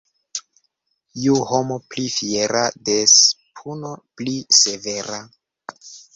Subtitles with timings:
[1.25, 3.15] Ju homo pli fiera, des
[3.61, 5.23] puno pli severa.